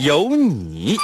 [0.00, 0.96] 有你。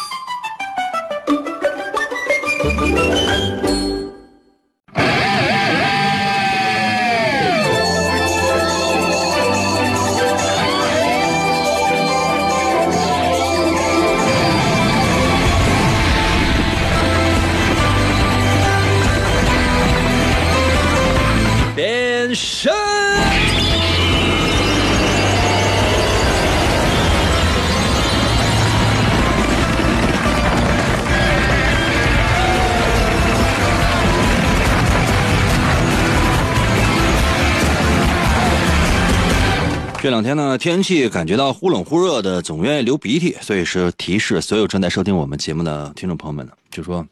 [40.05, 47.07] 这两天呢，天气感觉到忽冷忽热的，总愿意流鼻涕，所以是提示所有正在收听我们节目的听众朋友们呢，就说，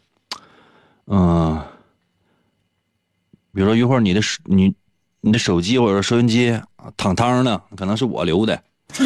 [1.06, 1.58] 嗯、
[3.54, 4.74] 比如说一会儿你的手你
[5.22, 6.62] 你的手机或者收音机啊
[6.98, 8.62] 淌汤呢，可能是我流的。
[8.94, 9.04] 可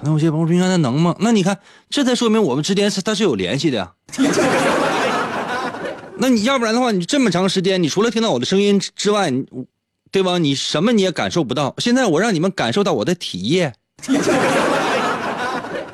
[0.00, 1.58] 能有些朋友说：“应该那能吗？”那你看，
[1.90, 3.92] 这才说明我们之间是它是有联系的呀。
[6.16, 9.44] 那你要不然的话，你这么长时间，你除了听到我的声音之外，你
[10.16, 10.38] 对吧？
[10.38, 11.74] 你什么你也感受不到。
[11.76, 13.70] 现在我让你们感受到我的体液，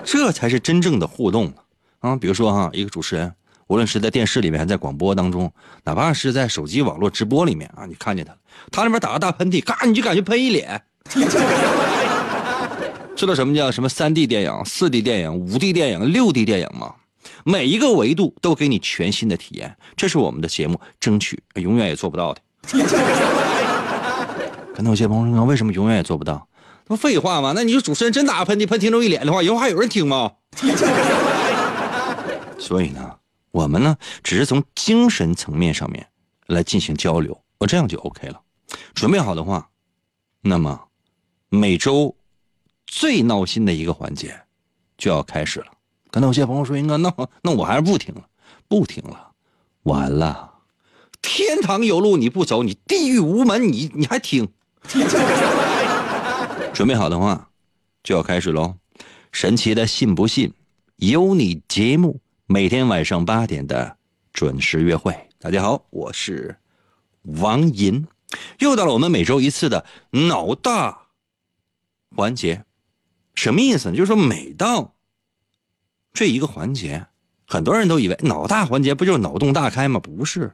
[0.06, 1.52] 这才是真正的互动
[1.98, 2.14] 啊！
[2.14, 3.34] 比如说哈，一个主持人，
[3.66, 8.32] 无论是在电视里面还在广播当中，哪怕是在手机网络直播里面啊，你看见他，
[8.70, 10.80] 他那边打个大喷嚏，嘎，你就感觉喷一脸。
[13.16, 16.94] 知道什么叫什么三 D 电影、四 D 电影、五 D 电影、六 D 电影吗？
[17.44, 22.40] 每一个维度都给你全新的体验，这是我们的节目争取永远也做不到的。
[24.82, 26.48] 那有些朋友说，为什么永远也做不到？
[26.86, 27.52] 那不废话吗？
[27.54, 30.32] 那你就主持人真打喷嚏，喷听众一脸的话，以后还有人听吗？
[32.58, 33.16] 所以呢，
[33.50, 36.06] 我们呢只是从精神层面上面
[36.46, 38.40] 来进行交流，我这样就 OK 了。
[38.94, 39.68] 准备好的话，
[40.42, 40.88] 那么
[41.48, 42.14] 每周
[42.86, 44.34] 最闹心的一个环节
[44.98, 45.66] 就要开始了。
[46.10, 47.12] 可能有些朋友说：“应该那
[47.42, 48.22] 那我还是不听了，
[48.68, 49.30] 不听了，
[49.84, 50.52] 完了，
[51.22, 54.48] 天堂有路你不走，你地狱无门你你还听？”
[56.72, 57.48] 准备好的话，
[58.02, 58.74] 就要开始喽！
[59.30, 60.52] 神奇的信不信
[60.96, 63.96] 有你节目，每天晚上八点的
[64.32, 65.28] 准时约会。
[65.38, 66.56] 大家好，我是
[67.22, 68.06] 王银，
[68.58, 71.06] 又到了我们每周一次的脑大
[72.14, 72.64] 环节。
[73.34, 73.96] 什么意思呢？
[73.96, 74.94] 就是说每到
[76.12, 77.06] 这一个环节，
[77.46, 80.00] 很多人都以为脑大环节不就是脑洞大开吗？
[80.00, 80.52] 不是，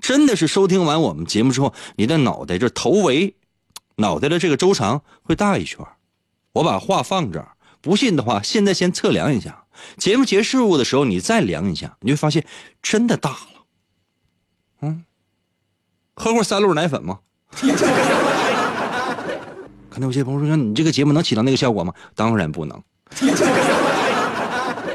[0.00, 3.34] 真的是收听完我们节目之后，你的脑袋这头围，
[4.00, 5.86] 脑袋的这个周长会大一圈。
[6.52, 9.64] 我把话放这儿，不信的话，现在先测量一下。
[9.96, 12.44] 节目结束的时候，你再量一下，你会发现
[12.82, 13.36] 真的大了。
[14.82, 15.04] 嗯，
[16.14, 17.20] 喝过三鹿奶粉吗？
[19.90, 22.80] 可能有些朋友说：“你这个节目能起到那个效果吗？”当然不能。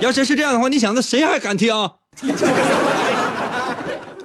[0.02, 1.74] 要真是这样的话，你想，那谁还敢听？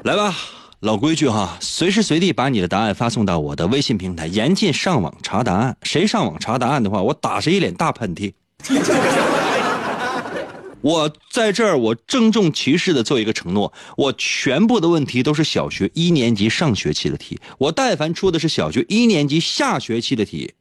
[0.04, 0.34] 来吧，
[0.80, 5.76] 老规矩哈，随时随地把你的答案发送到我的微信平台，严禁上网查答案。
[5.82, 8.32] 谁上网查答案的话，我打谁一脸大喷嚏。
[10.80, 17.38] 我在这儿，我郑重其事的做一个承诺，我全部的问题都是小学一年级上学期的题。
[17.58, 20.54] 我但凡出的是小学一年级下学期的题，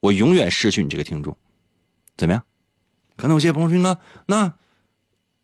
[0.00, 1.36] 我永远失去你这个听众。
[2.16, 2.42] 怎么样？
[3.16, 3.96] 可能有些朋友说，那
[4.26, 4.54] 那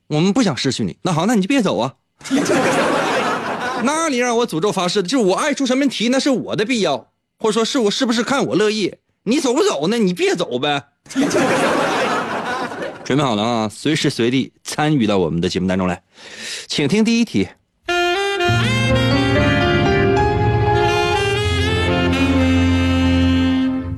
[0.08, 1.94] 我们不想失去你，那好，那你就别走啊。
[3.84, 8.94] 那你让我诅咒发誓，就是我爱出什么题，那是我的必要，或者说是我是不是看我乐意？
[9.24, 9.98] 你走不走呢？
[9.98, 10.84] 你别走呗。
[13.04, 13.68] 准备好了啊！
[13.68, 16.02] 随时随地参与到我们的节目当中来，
[16.68, 17.48] 请听第一题。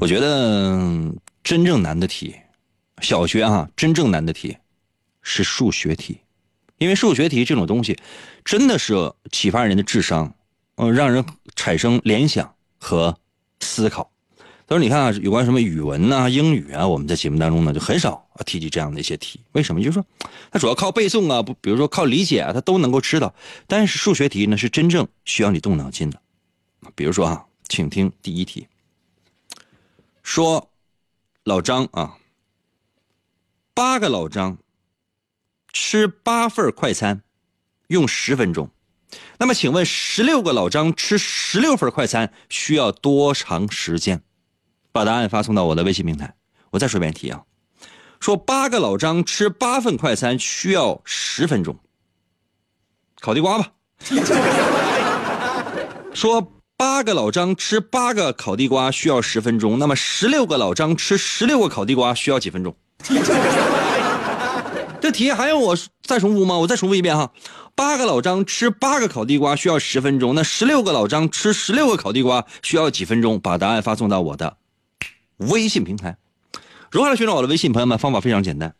[0.01, 0.81] 我觉得
[1.43, 2.35] 真正难的题，
[3.03, 4.57] 小学啊，真正难的题
[5.23, 6.19] 是数学题，
[6.85, 7.99] 因为数学题这种东西
[8.45, 10.35] 真的是启发人的智商，
[10.77, 11.25] 嗯、让人
[11.57, 13.17] 产生联想和
[13.61, 14.11] 思考。
[14.69, 19.41] 所以你看啊，有关什么语文呐、英语啊，我们在节目当中呢就很少提及这样的一些题。
[19.53, 19.81] 为什么？
[19.81, 20.05] 就是说，
[20.51, 23.35] 它主要靠背诵啊，不，比如说靠理解啊，它都能够知道。
[23.67, 26.21] 但是数学题呢，是真正需要你动脑筋的。
[26.95, 28.69] 比如说啊，请听第一题。
[30.23, 30.71] 说，
[31.45, 32.19] 老张啊，
[33.73, 34.59] 八个老张
[35.75, 37.23] 吃八份快餐
[37.89, 38.71] 用十分钟，
[39.39, 44.23] 那么请问十六个老张吃十六份快餐需要多长时间？
[44.93, 46.33] 把答案发送到我的微信平台。
[46.71, 47.43] 我再说一遍题啊，
[48.21, 51.77] 说八个老张吃八份快餐需要十分钟。
[53.21, 53.73] 烤地瓜吧。
[56.15, 62.77] 说八个老张吃八个烤地瓜需要十分钟，那么十六个老张吃十六个烤地瓜需要几分钟？
[65.05, 66.57] 这题还要我再重复吗？
[66.57, 67.31] 我再重复一遍哈，
[67.75, 73.39] 八个老张吃八个烤地瓜需要十分钟，那十六个老张吃十六个烤地瓜需要几分钟？
[73.39, 74.57] 把答案发送到我的
[75.37, 76.17] 微信平台。
[76.91, 77.71] 如何来寻找我的微信？
[77.71, 78.75] 朋友们，方法非常简单，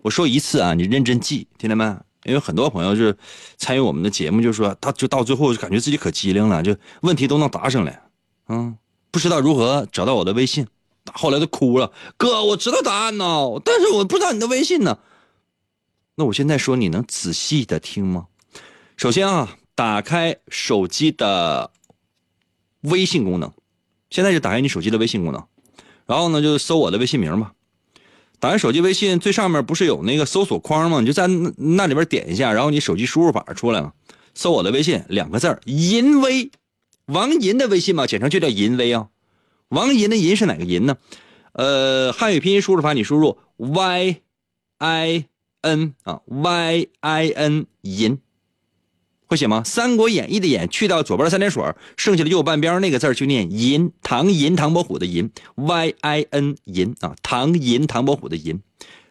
[0.00, 1.84] 我说一次啊，你认真记，听见没？
[2.24, 3.14] 因为很多朋友是
[3.58, 8.00] 参与我们的节目，就是说他就到最后就感觉自己可机灵了，就问题都能答上来，
[8.48, 8.74] 嗯，
[9.10, 10.66] 不知道如何找到我的微信，
[11.12, 13.26] 后来都哭了，哥，我知道答案呢，
[13.62, 14.96] 但是我不知道你的微信呢。
[16.20, 18.26] 那我现在说，你能仔细的听吗？
[18.98, 21.70] 首先啊，打开手机的
[22.82, 23.50] 微信功能，
[24.10, 25.42] 现在就打开你手机的微信功能，
[26.04, 27.54] 然后呢，就搜我的微信名吧。
[28.38, 31.00] 打开手机微信最上面不是有那个搜索框吗？
[31.00, 33.94] 你就在那里边点一下，然后你手机输入法出来了，
[34.34, 36.50] 搜我的微信两个字儿银威，
[37.06, 39.08] 王银的微信嘛，简称就叫银威啊。
[39.68, 40.98] 王银的银是哪个银呢？
[41.52, 44.16] 呃，汉语拼音输入法你输入 y
[44.76, 45.24] i
[45.62, 48.18] n 啊 y i n 银。
[49.26, 49.62] 会写吗？
[49.68, 51.62] 《三国演义》的演去掉左边三点水，
[51.96, 53.92] 剩下的右半边那个字就念银。
[54.02, 58.60] 唐银唐伯虎的银，y i n 银啊，唐银唐伯虎的银。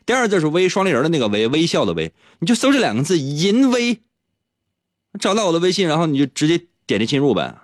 [0.05, 2.11] 第二字是微双立人的那个微，微笑的微。
[2.39, 4.01] 你就搜这两个字银微，
[5.19, 7.55] 找到我的微信，然后你就直接点击进入呗。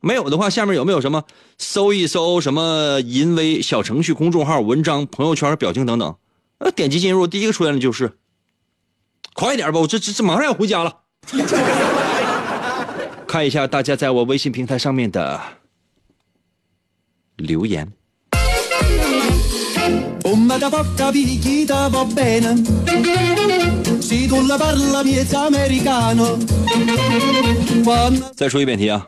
[0.00, 1.26] 没有的话，下面有没有什么
[1.58, 6.16] 搜一搜什么银微小程序、公众号、文章、朋友圈、表情等等？
[6.58, 8.18] 呃，点击进入，第一个出现的就是。
[9.34, 10.94] 快点吧，我这这这马上要回家了。
[13.26, 15.40] 看一下大家在我微信平台上面的
[17.36, 17.90] 留言。
[28.36, 29.06] 再说一遍题啊！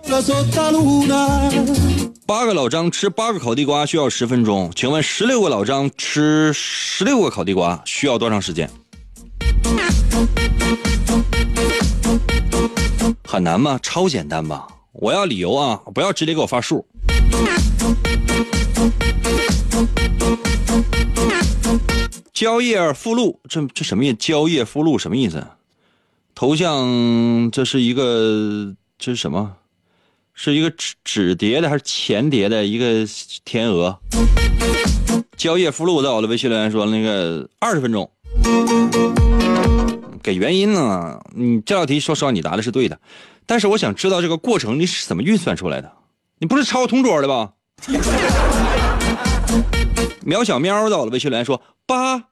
[2.27, 8.71] 八个老张吃八个烤地瓜需要十分钟，请问十六个老张吃十六个烤地瓜需要多长时间？
[13.25, 13.79] 很难吗？
[13.83, 14.69] 超简单吧！
[14.93, 16.87] 我要理由啊，不要直接给我发数。
[22.33, 24.13] 交页附录，这这什么意？
[24.13, 25.47] 交页附录什么意思？
[26.35, 29.57] 头像这是一个这是什么？
[30.35, 33.07] 是一个纸纸叠的还是钱叠的一个
[33.45, 33.99] 天鹅？
[35.37, 38.11] 交页附录在我的微信留言说那个二十分钟。
[40.23, 41.21] 给原因呢？
[41.35, 42.99] 你这道题说实话，你答的是对的，
[43.45, 45.91] 但是我想知道这个过程你是怎么运算出来的？
[46.39, 47.51] 你不是抄同桌的吧？
[50.25, 52.25] 苗小喵在我的微信留言说八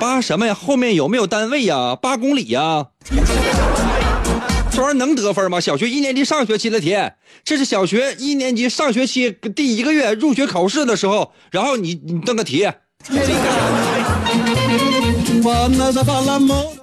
[0.00, 0.54] 八什么呀？
[0.54, 1.94] 后面有没有单位呀？
[1.94, 2.86] 八公里呀？
[4.72, 5.60] 这玩意儿能得分吗？
[5.60, 6.96] 小学一年级上学期的题，
[7.44, 12.68] 这是小学一年级上学期第一个月入学考试的时候，然后你你登个题。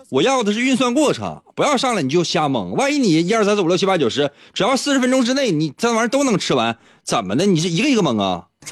[0.09, 2.73] 我要的是运算过程，不要上来你就瞎蒙。
[2.73, 7.45] 万一你一二三四五六七八九十，只要四十分钟之内你这玩意儿都能吃完，怎么的？
[7.45, 8.45] 你是一个一个蒙啊？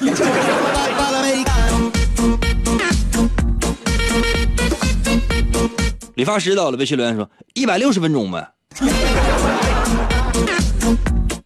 [6.14, 8.52] 理发师到了，微信留言说一百六十分钟呗，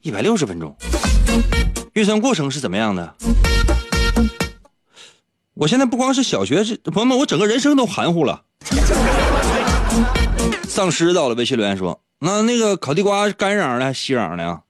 [0.02, 0.76] 一百六十分钟，
[1.94, 3.14] 运算过程是怎么样的？
[5.58, 8.42] 我现在不光是小学，是朋友们，我整个人生都含糊了。
[10.68, 14.60] 丧尸到了，微信留言说：“那那个烤地瓜干瓤的还是，稀瓤的啊？”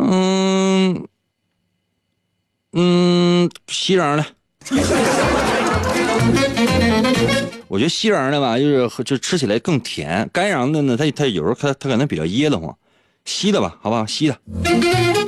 [0.00, 1.06] 嗯
[2.72, 4.26] 嗯，稀瓤的。
[7.68, 12.76] 我觉得稀瓤的吧，就是就吃起来更甜；干瓤的呢，它它有时候它它可能比较噎得慌。
[13.24, 14.04] 稀的吧，好不好？
[14.04, 14.36] 稀的。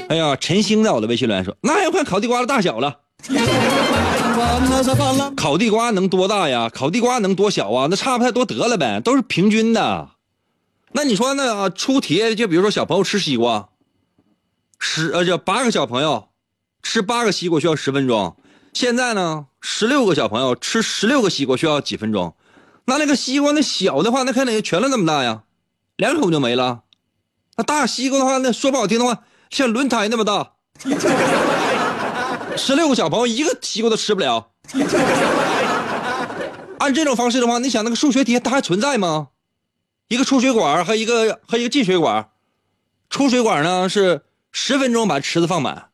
[0.09, 3.01] 哎呀，陈星在我的微信留言说：“那要看烤地瓜的大小了。
[5.37, 6.71] 烤地瓜能多大呀？
[6.71, 7.89] 烤地瓜能多小啊？
[7.91, 10.09] 那差不太多得了呗，都是平均的。
[10.93, 13.69] 那你说那出题就比如说小朋友吃西瓜，
[14.79, 16.29] 十呃，就八个小朋友
[16.83, 18.35] 吃八个西瓜需要十分钟。
[18.73, 22.35] 现在呢，十六个小朋友吃十六个西瓜需要几分钟？
[22.87, 25.43] 那那个西瓜那小的话，那肯定全了那么大呀，
[25.97, 26.85] 两口就没了。
[27.57, 30.53] 那大西瓜的话，那说不好听的话。”像轮胎那么大，
[32.57, 34.51] 十六个小朋友一个西瓜都吃不了。
[36.79, 39.29] 按这种方式的话，你想那个数学题它还存在吗？
[40.09, 42.31] 一个出水管和一个和一个进水管，
[43.11, 45.91] 出水管呢是十分钟把池子放满，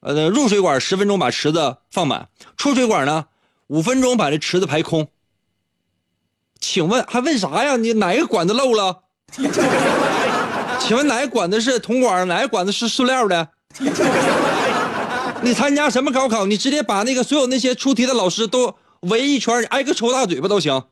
[0.00, 3.26] 呃，入水管十分钟把池子放满，出水管呢
[3.66, 5.08] 五分钟把这池子排空。
[6.60, 7.76] 请问还问啥呀？
[7.76, 9.02] 你哪个管子漏了？
[10.88, 13.46] 请问哪个管子是铜管，哪个管子是塑料的？
[15.42, 16.46] 你参加什么高考？
[16.46, 20.82] 你直接把那个所有那些出题的老师都围一圈，挨个抽大嘴巴都行。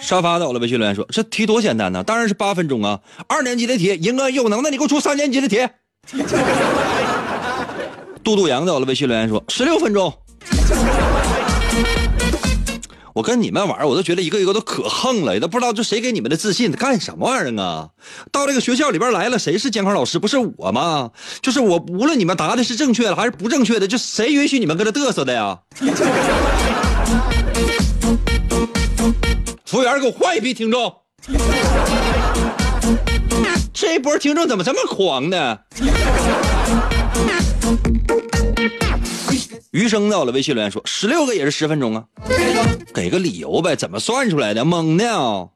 [0.00, 2.98] 沙发的，我的微信留言说：“这题多简单呢，当然是八分钟啊！
[3.28, 5.60] 二年级的题，银哥有能耐你给我出三年级的题。”
[8.22, 10.12] 杜杜阳在，我的微信留言说：“十六分钟。
[13.14, 17.88] ”我跟你们玩我都觉得一个一个都可横了，也都不知道这谁给你们的自信，干什么玩意儿啊？
[18.30, 20.18] 到这个学校里边来了，谁是监考老师？
[20.18, 21.10] 不是我吗？
[21.42, 25.58] 就是我，无论你们答的是正确的还是不正确的，就谁允许你们搁这嘚瑟的呀？
[29.66, 30.94] 服务员，给我换一批听众。
[33.74, 35.58] 这一波听众怎么这么狂呢？
[39.70, 42.04] 余生到了微信留言说：“十六个也是十分钟啊，
[42.92, 44.64] 给个理由呗，怎么算出来的？
[44.64, 45.48] 懵呢？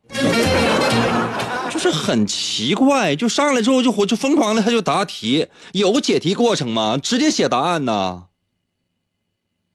[1.70, 6.96] 就是很奇怪，就上来之后就就疯狂的他就答题，有解题过程吗？
[6.96, 8.24] 直接写答案呢？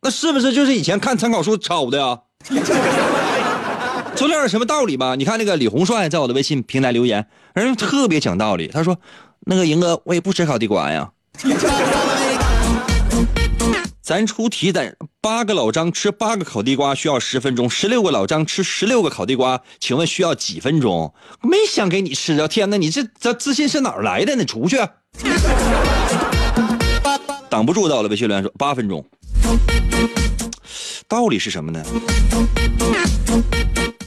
[0.02, 2.20] 那是不是就是以前看参考书抄的呀？
[4.16, 5.14] 说点什么道理吧？
[5.14, 8.98] 你看那个李红帅在我的微信平台留言，人特别讲道理，他说：
[9.42, 11.12] 那个赢哥，我也不吃烤地瓜呀。”
[14.02, 21.14] 咱出题，咱八个老张吃八个烤地瓜需要十分钟，十六个老张吃十六个烤地瓜，请问需要几分钟？
[21.44, 22.48] 没想给你吃啊！
[22.48, 24.36] 天哪，你这这自信是哪来的？
[24.36, 24.78] 你出去！
[27.48, 29.06] 挡不住的，我的微信留言说八分钟。
[31.08, 31.84] 道理是什么呢？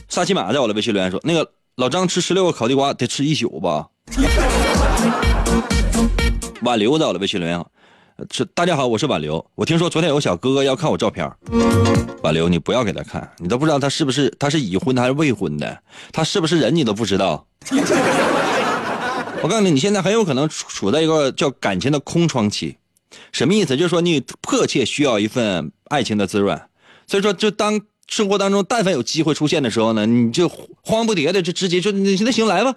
[0.09, 3.87] 萨琪玛在我的微信留言说，那个老张吃十六个烤地瓜得吃一宿吧？
[6.61, 7.65] 挽留在我的微信留言
[8.17, 8.27] 留言。
[8.29, 9.45] 这大家好，我是挽留。
[9.55, 11.29] 我听说昨天有小哥哥要看我照片，
[12.23, 15.79] 挽留你不要给他看，你都不知道他是不是他是已婚的还是未婚的，
[16.11, 17.45] 他是不是人你都不知道。
[19.41, 22.77] 我告诉你，你现在很有可能处在一个叫感情的空窗期，
[23.31, 23.77] 什么意思？
[23.77, 26.59] 就是说你迫切需要一份爱情的滋润，
[27.05, 30.49] 所以说就当生活当中但凡有机会出现的时候呢，你就
[30.81, 32.73] 慌不迭的就直接就那行来吧。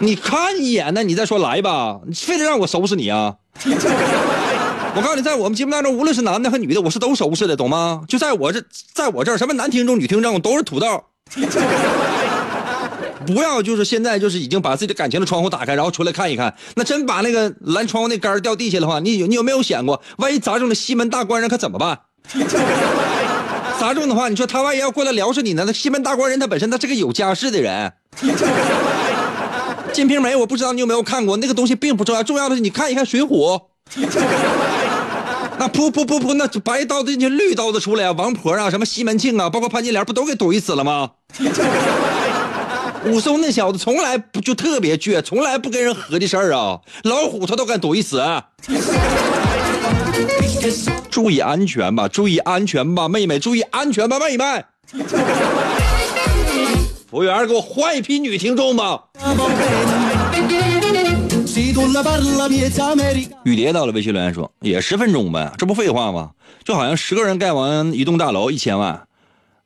[0.00, 3.34] 你看一眼呢，你再说来吧，你非得让我收拾你啊！
[4.96, 8.02] 我告诉你，在我们节目当中，无论是男的和女的，我是都收拾的，懂吗？
[8.08, 11.04] 就在我这，在我这儿，什么男听众、女听众都是土豆。
[13.26, 16.54] 不要就是现在就是已经把自己的感情的窗户打开，然后出来看一看。
[16.76, 22.00] 那真把那个拦窗户那杆掉地下的话，你你有没有想过，万一砸中了西门大官人可怎么办？
[23.80, 25.64] 砸中的话，你说他万一要过来撩死你呢？
[25.66, 27.92] 那西门大官人他本身他是个有家室的人。
[29.94, 33.58] 金瓶梅，我不知道你有没有看过，那个东西并不重要，重要的是你看一看《水浒》，
[35.56, 41.10] 那噗噗噗噗，那白刀子进去，绿刀子出来啊，王婆啊，什么西门庆啊，包括潘金莲，不都给怼死了吗？
[43.06, 48.20] 武松那小子从来不就特别倔，从来不跟人合计事儿啊，老虎他都敢怼死。
[51.08, 54.64] 注意安全吧，注意安全吧，妹妹，注意安全吧，妹妹。
[57.14, 59.04] 服务员，给我换一批女听众吧。
[63.44, 66.32] 雨蝶到了，微信留言说也十分钟呗，这不废话吗？
[66.64, 69.06] 就好像十个人盖完一栋大楼一千万，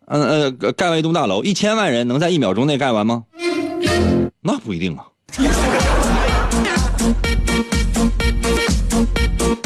[0.09, 3.25] 嗯呃，盖完一栋大楼一千万人能在一秒钟内盖完吗？
[4.43, 5.07] 那不一定啊。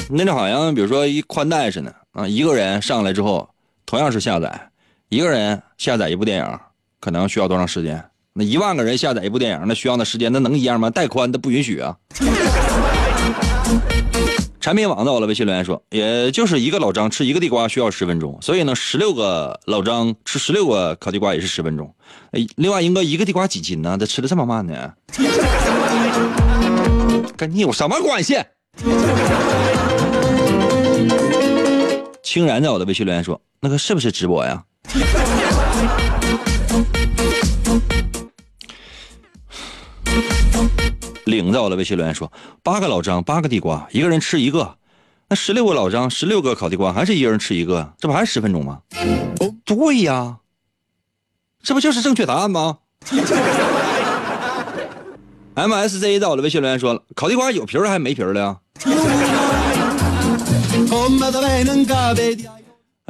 [0.09, 3.49] 那就好像比如说一宽带似的啊，一个人上来之后，
[3.85, 4.69] 同样是下载，
[5.09, 6.59] 一个人下载一部电影。
[7.03, 8.01] 可能需要多长时间？
[8.33, 10.89] 那一万个人下载一部电影，那需要的时间那能一样吗？
[10.89, 11.97] 带宽的不允许啊。
[14.61, 21.93] 产品网在我的微信留言说，也就是一个老张吃一个地瓜需要十分钟，所以呢，十六个老张吃十六个烤地瓜也是十分钟。
[22.55, 23.97] 另外，英哥一个地瓜几斤呢？
[23.99, 24.93] 他吃的这么慢呢？
[27.37, 28.39] 跟你有什么关系？
[32.23, 34.63] 清然在我的微信留言说，那个是不是直播呀？
[41.25, 42.31] 领在我的微信留言说
[42.63, 44.77] ：“八个老张，八个地瓜，一个人吃一个，
[45.29, 48.81] 那十六个老张，十六个烤地瓜，还是一个人吃一个，这不还是十分钟吗？”
[49.41, 50.39] 哦对呀，
[51.63, 52.79] 这不就是正确答案吗？
[55.55, 58.59] MSZ 到了微信留言说了，烤地瓜有皮儿还没皮儿的呀？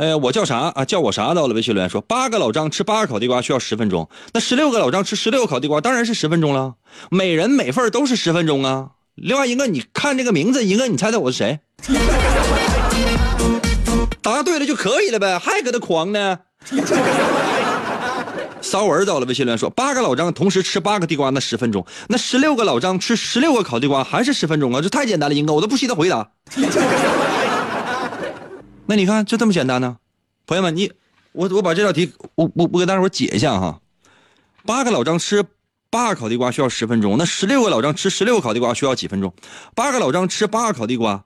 [0.03, 0.85] 哎，我叫啥啊？
[0.85, 1.33] 叫我啥？
[1.33, 6.75] 到了微信留言说，八个老张吃八个烤地瓜需要十分钟，那十六个老张吃十六个烤地瓜当然是十分钟了，
[7.09, 8.89] 每人每份都是十分钟啊。
[9.15, 11.61] 另外一个，你看这个名字，一个你猜猜我是谁？
[14.21, 16.41] 答对了就可以了呗，还搁那狂呢？
[18.61, 24.81] 骚文到了微信留言说，八个老张同时吃八个地瓜，那十分钟，那十六个老张吃十六个烤地瓜还是十分钟啊？
[24.83, 26.29] 这太简单了，英哥，我都不稀得回答。
[28.87, 29.99] 那你看，就这么简单呢，
[30.47, 30.93] 朋友们，你
[31.33, 33.81] 我我把这道题，我我我给大伙解一下哈。
[34.67, 35.45] 八个老张吃
[35.89, 39.33] 八个烤地瓜需要十分钟，那十六个老张吃十六个烤地瓜需要几分钟？
[39.75, 41.25] 八个老张吃八个烤地瓜，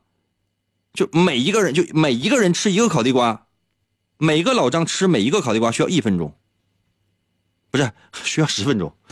[0.92, 3.46] 就每一个人就每一个人吃一个烤地瓜，
[4.18, 6.34] 每个老张吃每一个烤地瓜需要一分钟，
[7.70, 7.90] 不是
[8.22, 8.94] 需要十分钟。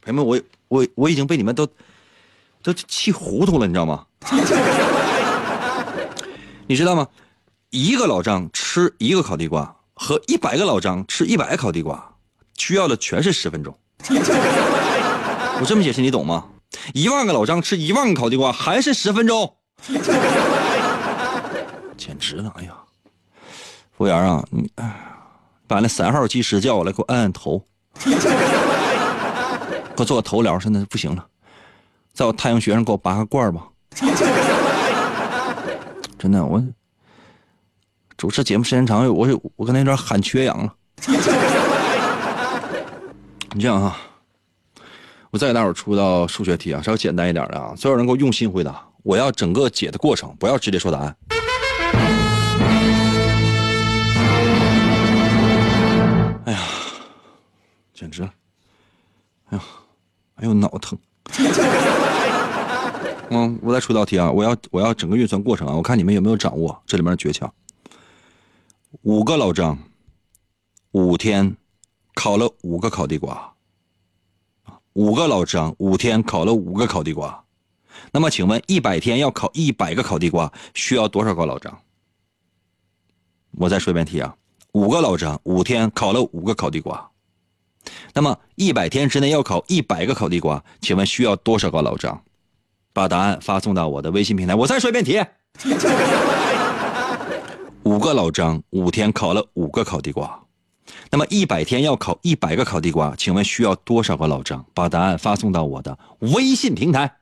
[0.00, 1.68] 朋友们，我我我已经被你们都
[2.62, 4.06] 都气糊涂了，你知道吗？
[6.66, 7.06] 你知道吗？
[7.70, 12.14] 一个老张吃一个烤地瓜，和一百个老张吃一百个烤地瓜，
[12.56, 13.76] 需要的全是十分钟。
[15.60, 16.46] 我这么解释你懂吗？
[16.92, 19.56] 一万个老张吃一万个烤地瓜还是十分钟，
[21.96, 22.52] 简直了！
[22.56, 22.74] 哎呀，
[23.96, 24.70] 服务员啊，你
[25.66, 27.64] 把那三号技师叫过来，给我按按头，
[28.04, 28.12] 给
[29.98, 31.24] 我做个头疗，现在不行了，
[32.12, 33.68] 在我太阳穴上给我拔个罐吧。
[36.24, 36.64] 真的，我
[38.16, 40.74] 主持节目时间长，我我可能有点喊缺氧了。
[43.52, 43.94] 你这样啊，
[45.30, 51.14] 我再给大伙出道数学题啊，稍微简单一点的啊，所有人给我用心回答，我要整个解的过程，不要直接说答案。
[56.46, 56.58] 哎呀，
[57.92, 58.30] 简直了！
[59.50, 59.64] 哎呀，
[60.36, 60.98] 哎呦，脑疼。
[63.30, 64.30] 嗯，我再出道题啊！
[64.30, 65.74] 我要我要整个运算过程啊！
[65.74, 67.50] 我看你们有没有掌握这里面的诀窍。
[69.02, 69.78] 五个老张，
[70.92, 71.56] 五天
[72.14, 73.52] 烤了五个烤地瓜。
[74.92, 77.44] 五个老张五天烤了五个烤地瓜，
[78.12, 81.80] 那么请问一百天要烤一百个烤地瓜，需要多少个老张？
[83.52, 84.36] 我再说一遍题啊！
[84.72, 87.10] 五个老张五天烤了五个烤地瓜，
[88.12, 92.22] 那么一百天之内要烤一百个烤地瓜，请问需要多少个老张？
[92.94, 94.54] 把答案发送到我的微信平台。
[94.54, 95.22] 我再说一遍题：
[97.82, 100.40] 五个老张五天烤了五个烤地瓜，
[101.10, 104.64] 那么一百天要烤一百个烤地瓜，请问需要多少个老张？
[104.72, 107.12] 把答案发送到我的微信平台。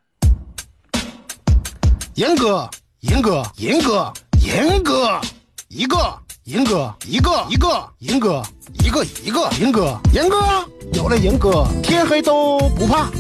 [2.14, 2.68] 严哥，
[3.00, 4.12] 严哥，严哥，
[4.44, 5.18] 严哥，
[5.68, 8.42] 一个，严哥，一个，一个，严哥，
[8.84, 10.36] 一个一个，严哥，严哥，
[10.92, 13.10] 有了严哥，天黑都不怕，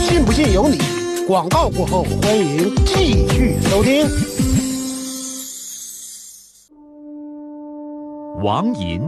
[0.00, 0.97] 信不信由你。
[1.28, 4.06] 广告过后，欢迎继续收听。
[8.42, 9.02] 王银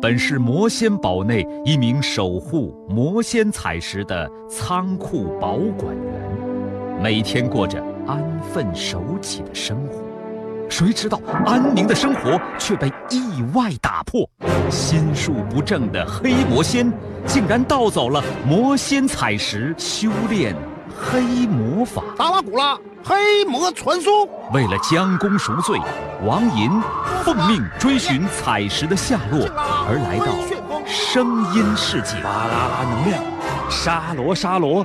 [0.00, 10.00] 本是魔仙堡内一名守护魔仙彩石的仓库保管员，每天过着安分守己的生活。
[10.70, 14.26] 谁知道安宁的生活却被意外打破，
[14.70, 16.90] 心术不正的黑魔仙
[17.26, 20.56] 竟然盗走了魔仙彩石，修炼。
[21.00, 24.28] 黑魔法，达拉古拉，黑魔传送。
[24.52, 25.80] 为了将功赎罪，
[26.24, 26.70] 王银
[27.22, 29.46] 奉命追寻彩石的下落，
[29.88, 30.26] 而来到
[30.84, 32.20] 声音世界。
[32.22, 33.22] 巴啦啦能量，
[33.70, 34.84] 沙罗沙罗，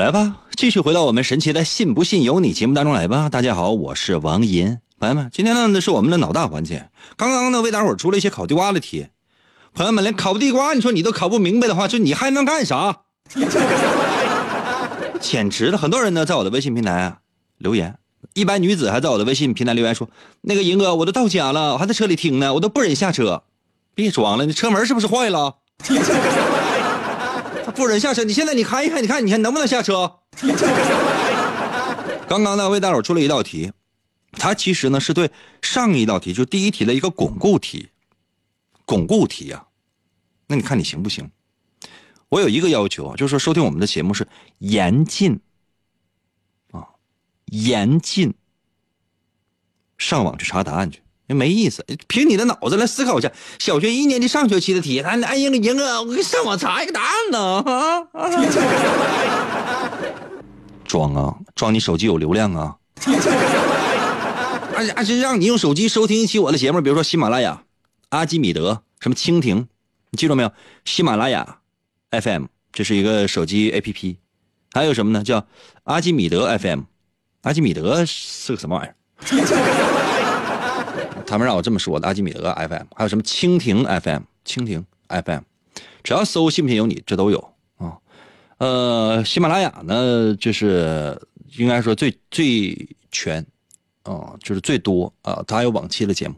[0.00, 3.28] 来吧，继续回到我们神奇的“信不信由你”节目当中来吧。
[3.28, 6.88] 大家好，我是王银，朋友们，今天呢那是我们的脑大环节。
[7.18, 9.08] 刚刚呢为大伙出了一些烤地瓜的题。
[9.74, 13.00] 朋友们，连烤地瓜，你说你都烤不明白的话，就你还能干啥？
[15.20, 15.76] 简直了！
[15.76, 17.18] 很多人呢，在我的微信平台啊
[17.58, 17.98] 留言，
[18.32, 20.08] 一般女子还在我的微信平台留言说
[20.40, 23.42] ：“那个银哥，我都到家了，我还在车里听呢，我都不忍下车。”
[23.94, 25.56] 别装了，你车门是不是坏了？
[27.70, 30.18] 他 不忍下车，你现在你看一看，你看你还能不能下车？
[32.28, 33.72] 刚刚呢，为大伙出了一道题，
[34.32, 35.30] 它其实呢是对
[35.62, 37.90] 上一道题，就第一题的一个巩固题，
[38.84, 39.66] 巩固题呀、
[40.48, 41.30] 那你看你行不行？
[42.28, 44.26] 我有一个要求啊，就是说收听我们的节目是
[44.58, 45.38] 严禁
[46.72, 46.88] 啊，
[47.46, 48.34] 严禁
[49.96, 51.00] 上网去查答案去，
[51.34, 51.84] 没意思。
[52.08, 58.02] 凭你的脑子来思考一下，小学一年级上学期的题，哎哎英英哥，我给上网查一个答案呢啊！
[60.86, 62.76] 装啊，装你手机有流量啊！
[64.76, 67.62] 而且而且让你用手机收听一期我的节目，比如说喜马拉雅、
[68.08, 69.68] 阿基米德、什么蜻蜓，
[70.10, 70.50] 你记住没有？
[70.84, 71.58] 喜马拉雅
[72.10, 74.16] FM 这是一个手机 APP，
[74.72, 75.22] 还有什么呢？
[75.22, 75.46] 叫
[75.84, 76.80] 阿基米德 FM。
[77.42, 78.94] 阿基米德是个什么玩意儿？
[81.30, 82.06] 他们让我这么说的。
[82.08, 85.40] 阿基米德 FM，还有什么蜻蜓 FM、蜻蜓 FM，
[86.02, 87.96] 只要搜“信不信由你”，这都有啊。
[88.58, 91.20] 呃，喜马拉雅呢，就是
[91.56, 93.46] 应该说最最全。
[94.02, 96.34] 啊、就是最多啊，它还有往期的节目，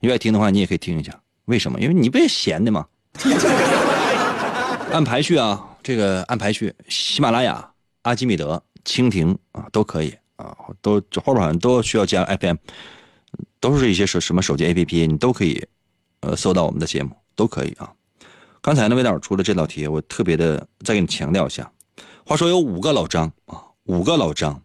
[0.00, 1.18] 你愿意听的话，你也可以听一下。
[1.44, 1.80] 为什么？
[1.80, 2.84] 因为你不也闲的吗？
[4.92, 7.70] 按排序啊，这个按排序，喜马拉雅、
[8.02, 12.56] 阿基米德、蜻蜓啊都可以啊，都后边好像都需要加 FM，
[13.60, 15.66] 都是一些什什么手机 APP，你都可以
[16.20, 17.92] 呃搜到我们的节目，都可以啊。
[18.60, 21.70] 刚才呢，魏导出的这道题，我特别的再给你强调一下。
[22.24, 24.62] 话说有五个老张啊，五个老张，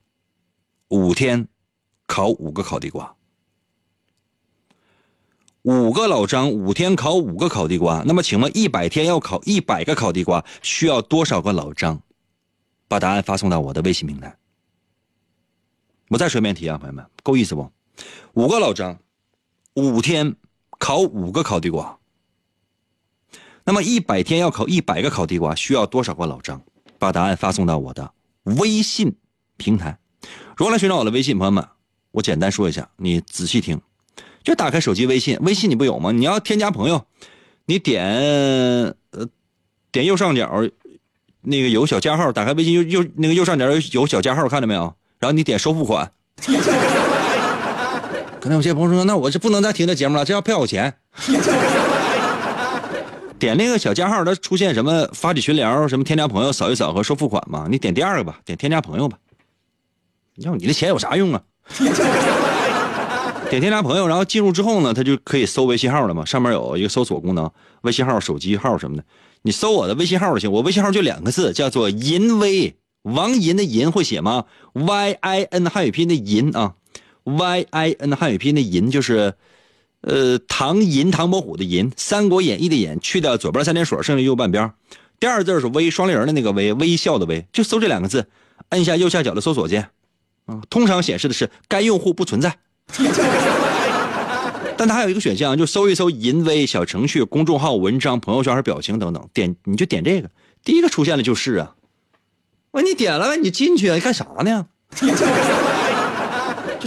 [0.89, 1.47] 五天。
[2.05, 3.15] 烤五个烤地瓜，
[5.61, 11.99] 五个老张五天烤五个烤地瓜，那么请问一百天要烤一百个烤地瓜，需要多少个老张？
[12.89, 14.37] 把答案发送到我的微信平台。
[16.09, 17.71] 我再说一遍题啊，朋友们，够意思不？
[18.33, 18.99] 五个老张，
[19.75, 20.35] 五天
[20.79, 21.97] 烤五个烤地瓜，
[23.63, 26.61] 那么一百天要烤一百个烤地瓜，需要多少个老张？
[26.99, 29.15] 把答案发送到我的微信
[29.57, 29.97] 平台。
[30.55, 31.67] 如何来寻找我的微信，朋友们？
[32.11, 33.81] 我简单说一下，你仔细听，
[34.43, 36.11] 就打开手机微信，微信你不有吗？
[36.11, 37.05] 你要添加朋友，
[37.65, 39.27] 你点呃
[39.91, 40.49] 点右上角
[41.41, 44.95] 那个有小加号，打开微信右右那个右上角有小加号，看到没有？
[45.19, 46.09] 然后你点收付款。
[48.43, 50.93] 可能有些朋友说，那我是不能再听这节目了，这要骗我钱。
[53.39, 57.67] 点那个小加号，它出现什么发起群聊、什么添加朋友、扫一扫和收付款嘛？
[57.71, 59.17] 你点第二个吧，点添加朋友吧。
[60.35, 61.41] 要你的钱有啥用啊？
[63.49, 66.25] 点添加朋友，然后进入之后呢，他就可以搜微信号了嘛。
[66.25, 67.49] 上面有一个搜索功能，
[67.83, 69.05] 微信号、手机号什么的，
[69.43, 70.51] 你搜我的微信号就行。
[70.51, 76.73] 我微信号就两个字，叫做“银威”，王银的银会写吗？Y I N 汉语拼音的银啊
[77.23, 79.33] ，Y I N 汉语拼音的银就是，
[80.01, 84.71] 呃，唐银唐伯虎的银，《三国演义》的演，去掉左边三点水，剩下右半边。
[85.19, 88.27] 第二字是微，双立人的那个微，微笑的微，就搜这两个字，
[88.69, 89.89] 按下右下角的搜索键。
[90.45, 92.57] 啊，通常显示的是该用户不存在，
[94.75, 100.29] 但它还有一个选项，就搜一搜“淫威”小程序、公众号、文章、朋友圈和表情等等，点你就点这个，
[100.65, 101.75] 第一个出现的就是啊。
[102.71, 104.67] 我你点了，你进去啊，你干啥呢？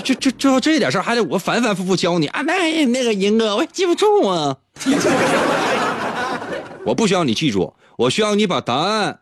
[0.06, 2.40] 就就就就这点事儿，还得我反反复复教你啊？
[2.42, 4.56] 那那个银哥，我也记不住啊。
[6.86, 9.18] 我不需要你记住，我需要你把答案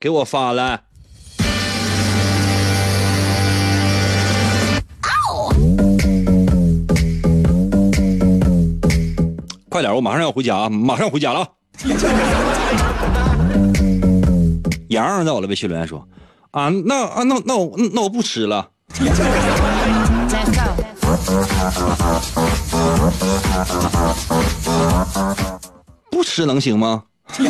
[0.00, 0.82] 给我发来。
[9.68, 10.68] 快点，我马上要回家啊！
[10.68, 11.48] 马上回家了啊。
[14.88, 16.04] 洋洋在我的微信留言说
[16.50, 18.70] ：“啊，那啊那那我那我不吃了。
[26.10, 27.04] 不吃能行吗？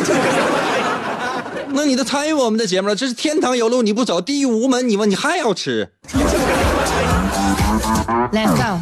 [1.69, 5.91] 那你都参与我们的节目了，这是天堂有路你不走，地狱无门你问你还要吃
[8.31, 8.79] ？Let's go.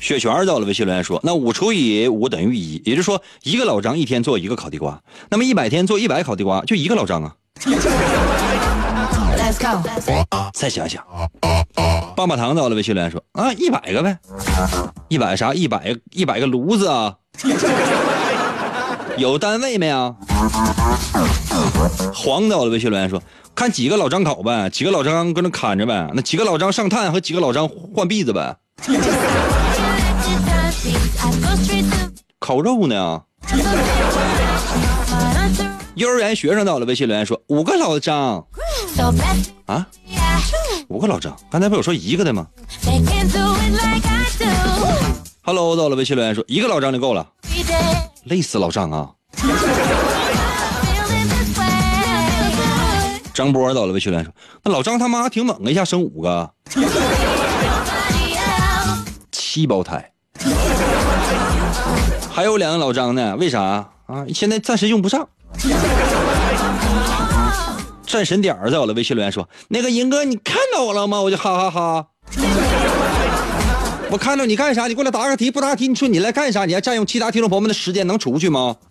[0.00, 7.34] 雪泉在我的微信留言说：“那五除以五等于一，也就是说一个老张一天做一个烤地瓜，那么一百天做一百烤地瓜，就一个老张啊。
[9.48, 9.80] Let's go.
[10.52, 11.02] 再想想，
[12.14, 14.18] 棒棒糖在我的微信留言说：啊，一百个呗，
[15.08, 15.54] 一百啥？
[15.54, 17.14] 一百一百个炉子啊？
[19.16, 20.14] 有单位没啊？
[22.14, 23.22] 黄在我的微信留言说：
[23.54, 28.54] 看几个老张烤呗，几个老张搁那看着呗，那几个老张上炭和几个老张换篦子呗，
[32.38, 33.22] 烤肉呢？
[35.98, 38.46] 幼儿园学生到了微信留言说：五个老张
[39.66, 39.84] 啊，
[40.86, 42.46] 五个老张，刚才不有说一个的吗
[45.42, 47.26] ？Hello，到了微信留言说一个老张就够了，
[48.22, 49.10] 累死老张啊！
[53.34, 54.32] 张波到了微信留言说
[54.62, 56.48] ：“那老张他妈挺猛啊，一下生五个，
[59.32, 60.12] 七胞胎，
[62.30, 63.90] 还有两个老张呢，为啥啊？
[64.32, 65.28] 现在暂时用不上。”
[68.06, 72.06] 战神点儿在我的微信留言说：“那个银哥，你看到我了吗？”我就哈哈哈。
[74.10, 74.86] 我看到你干啥？
[74.86, 76.64] 你过来答个题，不答题，你说你来干啥？
[76.64, 78.74] 你还占用其他听众朋友们的时间，能出去吗？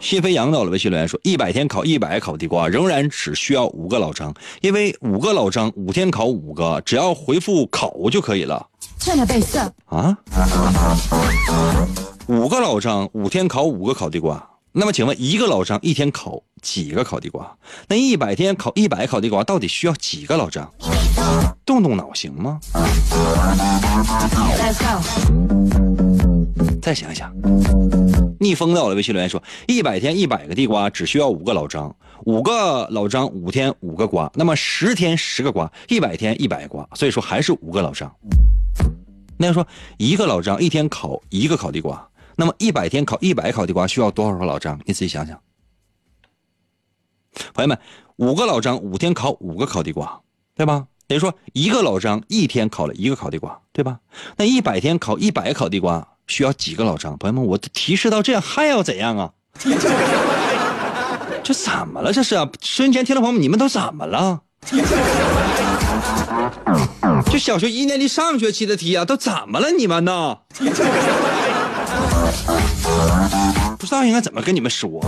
[0.00, 8.66] 谢飞扬到了微信留言说：“一百天考一百烤地瓜，仍然只需要五个老张，因为五个老张五天考五个，只要回复考就可以了。”
[8.98, 10.16] 色啊！
[12.28, 17.56] 五个老张五天烤五个烤地瓜，那么请问一个老张一天烤几个烤地瓜？
[17.88, 20.72] 那一百天烤一百烤地瓜，到底需要几个老张？
[21.66, 22.60] 动动脑行吗？
[24.56, 25.00] 再告
[26.80, 27.32] 再想想，
[28.38, 38.14] 逆风到了微信留言说：一百天一百个地瓜只需要五个老张，五个老张五天五个瓜，那么十天十个瓜，一百天一百瓜，所以说还是五个老张。
[39.38, 42.08] 那要说一个老张一天烤一个烤地瓜，
[42.42, 44.80] 那么一百天烤一百烤地瓜需要多少个老张？
[44.84, 45.38] 你自己想想。
[47.54, 47.78] 朋友们，
[48.16, 50.22] 五个老张五天烤五个烤地瓜，
[50.56, 50.88] 对吧？
[51.06, 54.00] 等于说一个老张一天烤了一个烤地瓜，对吧？
[54.38, 57.16] 那一百天烤一百个烤地瓜需要几个老张？
[57.16, 59.30] 朋友们，我提示到这样还要怎样啊？
[61.44, 62.12] 这怎么了？
[62.12, 62.50] 这是啊！
[62.60, 64.40] 收音机前听众朋友们，你们都怎么了？
[67.30, 70.38] 就小学一年级上学期的题啊，都怎么了你们呢？
[73.78, 75.00] 不知道应该怎么跟你们说。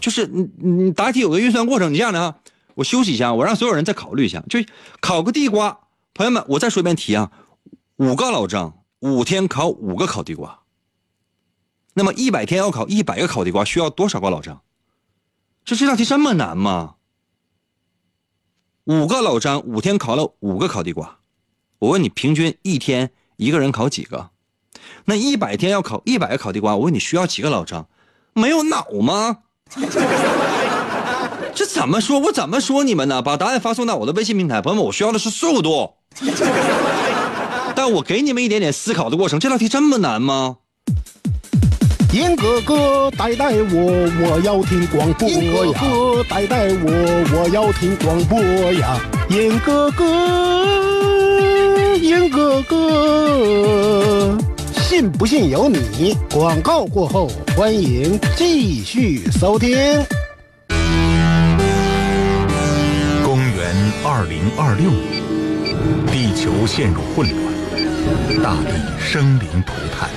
[0.00, 2.36] 就是你你答题有个运算过程，你这样的啊，
[2.74, 4.58] 我休息一下，我让所有人再考虑一下，就
[5.00, 5.80] 烤个地瓜。
[6.14, 7.30] 朋友们，我再说一遍题啊，
[7.96, 10.60] 五个老张五天烤五个烤地瓜，
[11.94, 14.62] 那么一百天要烤一百个烤地瓜，需要多少个老张？
[15.64, 16.94] 就这道题这么难吗？
[18.84, 21.18] 五个老张五天烤了五个烤地瓜，
[21.78, 24.28] 我问你，平均一天一个人烤几个？
[25.06, 27.86] 那一百天要烤一百个烤地瓜，我问你需要几个老张？
[28.34, 29.38] 没有脑吗？
[31.54, 32.18] 这怎么说？
[32.18, 33.22] 我怎么说你们呢？
[33.22, 35.94] 把答案发送到我的微信平台，朋友们，我需要的是速度。
[37.74, 39.38] 但我给你们一点点思考的过程。
[39.38, 40.56] 这道题这么难吗？
[42.12, 45.36] 严哥哥带带我，我要听广播呀！
[45.40, 46.90] 严哥哥带带我，
[47.36, 48.40] 我要听广播
[48.72, 48.98] 呀！
[49.28, 50.04] 严哥哥，
[52.00, 54.38] 严哥哥，
[54.74, 56.16] 信不信由你。
[56.30, 59.76] 广告过后，欢迎继续收听。
[63.24, 65.22] 公元二零二六年，
[66.06, 70.08] 地球陷入混乱，大地生灵涂炭。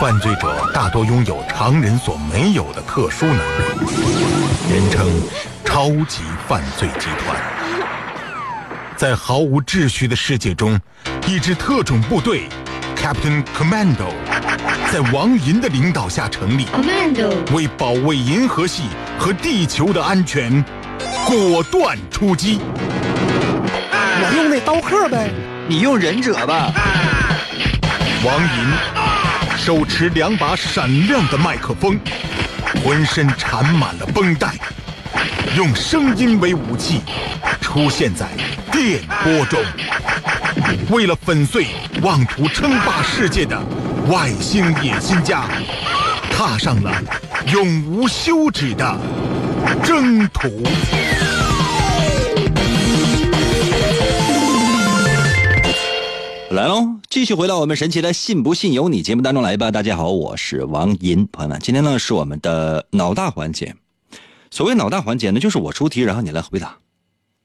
[0.00, 3.40] 犯罪者大多拥有常人所没有的特殊能力，
[4.72, 5.08] 人称
[5.64, 7.36] “超级犯罪集团”。
[8.98, 10.76] 在毫无秩序的世界中，
[11.24, 12.48] 一支特种部队
[12.96, 14.10] Captain Commando
[14.92, 16.66] 在王银的领导下成立，
[17.52, 20.64] 为保卫银河系和地球的安全，
[21.24, 22.58] 果断出击。
[23.92, 25.30] 我用那刀客呗。
[25.68, 26.72] 你用忍者吧。
[28.24, 31.96] 王银手持两把闪亮的麦克风，
[32.82, 34.54] 浑身缠满了绷带，
[35.56, 37.02] 用声音为武器，
[37.60, 38.26] 出现在
[38.80, 39.58] 电波中。
[40.88, 41.66] 为了粉碎
[42.00, 43.60] 妄图称霸世界的
[44.08, 45.48] 外星野心家，
[46.30, 46.92] 踏上了
[47.52, 48.96] 永无休止的
[49.82, 50.62] 征途。
[56.52, 59.72] 来喽，继续回到我们神奇的“信不信由你”节目当中来吧。
[59.72, 63.74] 大家好，我是王银，朋友们，今天呢是我们的脑大环节。
[64.52, 66.76] 所谓脑大环节呢，就是我出题，然后你来回答。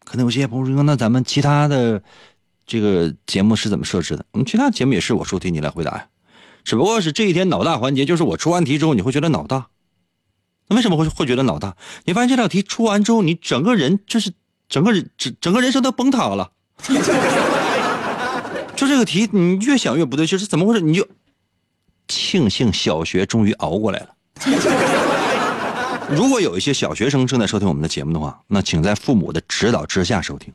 [0.04, 2.02] 可能有些朋友说，那咱们其他的
[2.66, 4.26] 这个节目是怎么设置的？
[4.32, 6.08] 我们其他节目也是我出题，你来回答呀。
[6.64, 9.68] 只不过是这一天脑大环节，就是我出完题之后，你会觉得脑大。
[10.68, 11.76] 那为什么会会觉得脑大？
[12.06, 14.32] 你发现这道题出完之后，你整个人就是
[14.70, 16.52] 整个人整整个人生都崩塌了。
[18.76, 20.82] 就这个题，你越想越不对劲，是怎么回事？
[20.82, 21.08] 你就
[22.08, 24.10] 庆幸小学终于熬过来了。
[26.12, 30.54] 如果有一些小学生正在收听我们的节目的话，那请在父母的指导之下收听。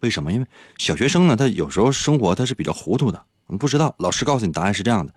[0.00, 0.32] 为什么？
[0.32, 0.46] 因为
[0.78, 3.22] 小学生呢，他有时候生活他是比较糊涂的，
[3.58, 5.12] 不知道老师告诉你答案是这样的。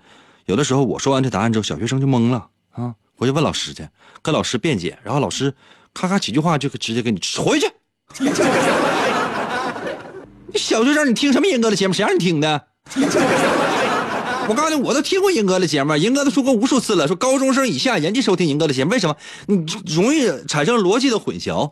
[0.46, 3.88] 有的时候我说完这答案之后，小学生就懵了啊，回去问老师去，
[4.22, 5.54] 跟老师辩解，然后老师
[5.94, 7.70] 咔咔几句话就直接给你回去。
[10.56, 11.94] 小学生，你听什么严哥的节目？
[11.94, 12.68] 谁让你听的？
[14.50, 19.16] 我告诉你，我都听过银哥的节目，银哥都说过无数次了，说高中生以下严禁收听银哥的节目，为什么？
[19.46, 21.72] 你容易产生逻辑的混淆。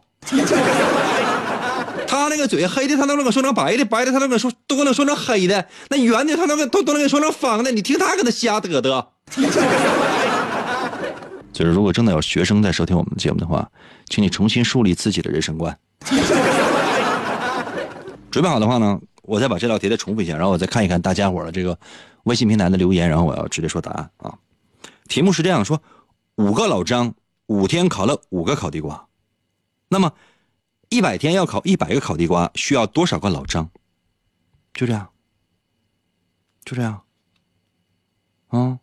[2.07, 5.59] 他那个嘴黑的，他都能给说成白的；白的，他都能给说都能说成黑的；
[5.89, 7.71] 那圆的，他能给都都能给说成方的。
[7.71, 9.03] 你听他搁那瞎嘚嘚。
[11.51, 13.67] 就是如果真的有学生在收听我们的节目的话，
[14.07, 15.75] 请你重新树立自己的人生观。
[18.29, 21.75] 准备好的话呢，我再把这道题再重复一下，然后我再看一看大家伙的这个
[22.27, 24.37] 微信平台的留言，然后我要直接说答案啊。
[25.07, 25.81] 题目是这样说：
[26.35, 27.15] 五个老张
[27.47, 29.07] 五天烤了五个烤地瓜，
[29.87, 30.13] 那么
[30.89, 33.69] 一百天要烤一百个烤地瓜，需要多少个老张？
[34.73, 35.09] 就这样，
[36.63, 37.01] 就这样。
[38.49, 38.79] 啊，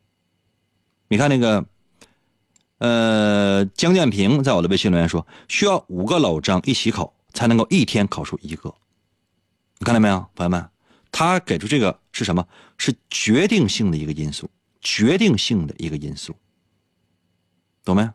[1.08, 1.64] 你看那个，
[2.78, 8.74] 呃，江建平在我的微信留言说，需要五个老张一起烤，才能够一天烤出一个。
[9.78, 10.68] 你看到没有，朋友们？
[11.16, 12.44] 他给出这个是什么？
[12.76, 14.50] 是决定性的一个因素，
[14.80, 16.34] 决定性的一个因素，
[17.84, 18.10] 懂没？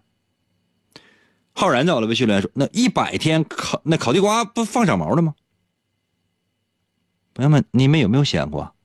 [1.54, 5.34] 浩然在我的微信留言说，那一百天烤那烤地瓜不放长毛了吗？
[7.34, 8.76] 朋友们，你们有没有想过？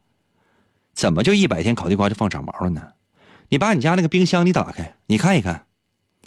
[0.92, 2.92] 怎么就一百天烤地瓜就放长毛了呢？
[3.48, 5.66] 你把你家那个冰箱你打开，你看一看，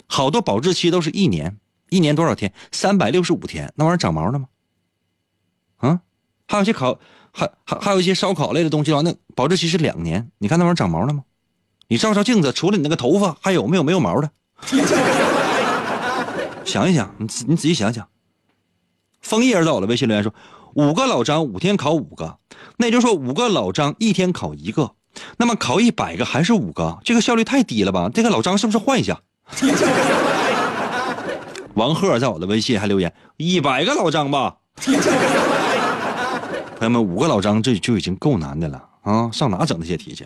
[0.06, 2.52] 好多保质期都是一年，一年多少天？
[2.70, 4.48] 三百六十五天，那玩意儿长毛了吗？
[5.78, 6.02] 啊，
[6.46, 7.00] 还有些烤，
[7.38, 11.22] 还还还有一些烧烤类的东西的话，那保质期是两年，你看那玩意儿长毛了吗？
[11.86, 14.28] 你照照镜子，除了你那个头发，还有没有没有毛的？
[16.64, 18.08] 想一想，你你仔细想想。
[19.20, 20.34] 枫叶在我的微信留言说。
[20.74, 22.38] 五个老张五天考五个，
[22.76, 24.92] 那也就是说五个老张一天考一个，
[25.38, 26.98] 那么考一百个还是五个？
[27.02, 28.08] 这个效率太低了吧？
[28.12, 29.20] 这个老张是不是换一下？
[31.74, 34.58] 王贺在我的微信还留言一百个老张吧。
[36.78, 39.28] 朋友们，五个老张这就已经够难的了啊！
[39.32, 40.24] 上哪整那些题去？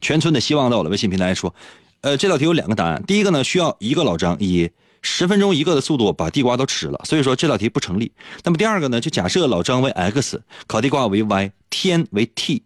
[0.00, 1.54] 全村的希望在我的微信平台说，
[2.00, 4.70] 呃，这道题有两个答案，第一个呢需要一个老张以。
[5.06, 8.10] 十分钟一个的速度把地瓜都吃了，所以说这道题不成立。
[8.42, 8.98] 那么第二个呢？
[8.98, 12.62] 就假设老张为 x，烤地瓜为 y，天为 t。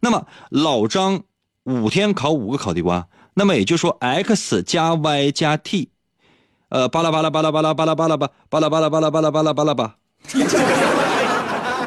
[0.00, 1.22] 那么老张
[1.64, 5.90] 五天烤五个烤地瓜，那么也就是说 x 加 y 加 t，
[6.70, 9.96] 呃，巴拉巴拉巴拉巴拉巴拉巴拉巴巴拉巴拉巴拉巴拉巴拉巴拉巴。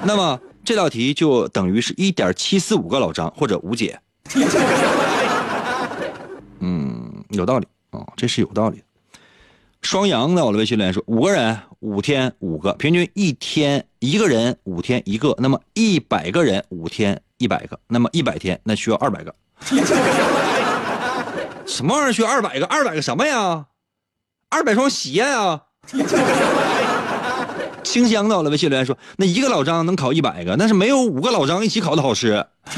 [0.04, 4.00] 那么这道题就等于是一点七四五个老张或者吴姐。
[6.60, 8.82] 嗯，有道理啊，这是有道理。
[9.82, 19.36] 双阳在我的微信留言说：五个人五天五个，平均一天一个人五天一个，那么一百个人五天一百个，那么一百天那需要二百个。
[21.68, 22.66] 什么玩意儿需要二百个？
[22.66, 23.68] 二百个什么呀？
[24.50, 25.66] 二百双鞋啊！
[27.86, 32.46] 清香在我的微信留言说：那一个老张能考一百个，那是没有五个老张一起考的好吃。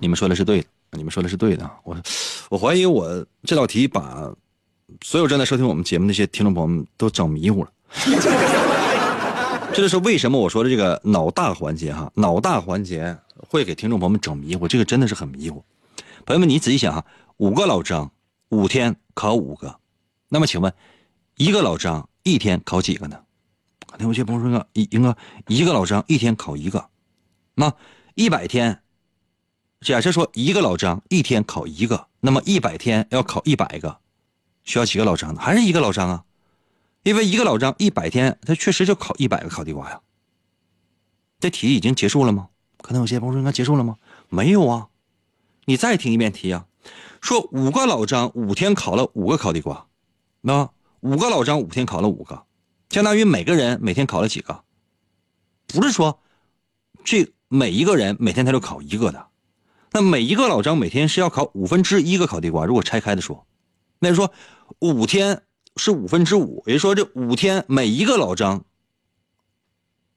[0.00, 1.70] 你们说的是对的，你们说的是对的。
[1.84, 1.94] 我
[2.48, 4.32] 我怀疑我这道题把。
[5.04, 7.70] 所有正在收听我们节目那些听众朋友们都整迷糊了，
[9.74, 13.18] 这就是为什么我说的这个脑大环节哈，脑大环节
[13.48, 15.64] 会给听众朋友们整迷糊，这个真的是很迷糊。
[16.24, 17.04] 朋友们，你仔细想哈，
[17.38, 18.12] 五个老张
[18.50, 19.74] 五天考五个，
[20.28, 20.72] 那么请问
[21.36, 23.22] 一个老张一天考几个呢？
[23.98, 26.88] 那有些朋友说一一个一个老张一天考一个，
[27.54, 27.72] 那
[28.16, 28.82] 一百天，
[29.80, 34.00] 假设说一个老张一天考一个，那么一百天要考一百个。
[34.64, 35.40] 需要几个老张呢？
[35.40, 36.24] 还是一个老张啊？
[37.04, 40.00] 因为一个老张一百天，他确实就考一百个烤地瓜呀。
[41.38, 42.48] 这题已经结束了吗？
[42.78, 44.88] 可能有些朋友说：“应该结束了吗？”没有啊，
[45.66, 46.66] 你再听一遍题啊。
[47.20, 49.86] 说五个老张五天考了五个烤地瓜，
[50.40, 50.68] 那
[51.00, 52.44] 五个老张五天考了五个，
[52.90, 54.62] 相当于每个人每天考了几个？
[55.68, 56.20] 不是说
[57.04, 59.26] 这每一个人每天他就考一个的，
[59.92, 62.64] 那每一个老张每天是要考五分之一个烤地瓜。
[62.64, 63.46] 如果拆开的说，
[63.98, 64.32] 那就说。
[64.80, 65.42] 五天
[65.76, 68.64] 是五分之五，也就是说这五天每一个老张，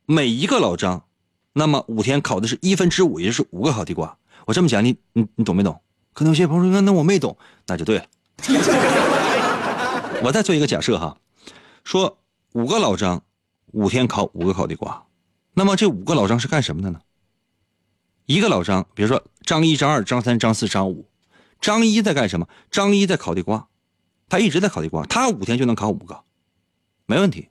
[0.07, 1.05] 每一个老张，
[1.53, 4.17] 那么五天考的是一分之五，也就是五个烤地瓜。
[4.47, 5.79] 我这么讲，你你你懂没懂？
[6.13, 7.37] 可能有些朋友说，那我没懂，
[7.67, 8.05] 那就对了。
[10.21, 11.17] 我再做一个假设哈，
[11.83, 12.19] 说
[12.53, 13.23] 五个老张
[13.67, 15.05] 五天烤五个烤地瓜，
[15.53, 16.99] 那么这五个老张是干什么的呢？
[18.25, 21.09] 一个老张，比如说张一、张二、张三、张四、张五，
[21.61, 22.47] 张一在干什么？
[22.69, 23.67] 张一在烤地瓜。
[24.27, 26.23] 他一直在烤地瓜，他五天就能烤五个，
[27.07, 27.49] 没问题。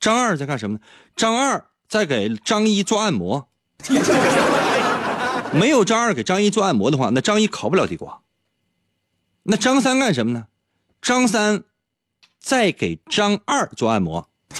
[0.00, 0.82] 张二在干什么呢？
[1.14, 3.48] 张二在给张一做按摩。
[5.52, 8.22] 没有张二给张一做按摩的话，那张一烤不了地瓜。
[9.42, 10.46] 那张三干什么呢？
[11.02, 11.64] 张三
[12.46, 14.24] 再给张二做按摩。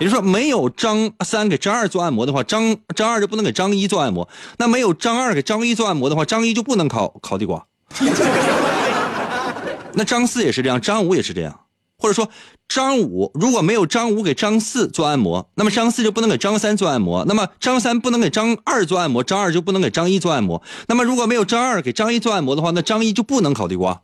[0.00, 4.26] 也就是说，没有张三给张二做按摩的话，张张二就不能给张一做按摩。
[4.56, 7.66] 那没有张二给张一做按摩的话，张一就不能烤烤地瓜。
[9.92, 11.60] 那张四也是这样，张五也是这样，
[11.98, 12.30] 或者说
[12.68, 20.62] 张五如果没有张五给张四做按摩，那么张四就不能给张三做按摩，那么张三不能给张二做按摩，张二就不能给张一做按摩。
[20.86, 24.00] 那么如果没有张二给张一做按摩的话，那张一就不能烤地瓜。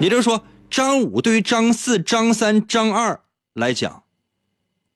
[0.00, 3.20] 也就是说，张五对于张四、张三、张二
[3.54, 4.02] 来讲，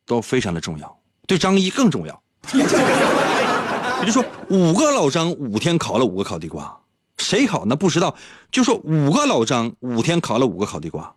[0.07, 2.22] 都非常的重要，对张一更重要。
[2.55, 6.80] 也就是说，五个老张五天烤了五个烤地瓜，
[7.18, 8.14] 谁烤那不知道。
[8.50, 11.14] 就说五个老张五天烤了五个烤地瓜，